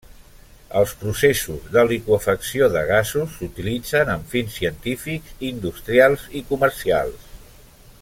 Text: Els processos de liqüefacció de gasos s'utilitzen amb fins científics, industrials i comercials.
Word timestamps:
Els 0.79 0.93
processos 1.01 1.67
de 1.75 1.83
liqüefacció 1.91 2.71
de 2.77 2.83
gasos 2.93 3.37
s'utilitzen 3.41 4.11
amb 4.17 4.35
fins 4.35 4.59
científics, 4.63 5.39
industrials 5.55 6.27
i 6.41 6.47
comercials. 6.53 7.33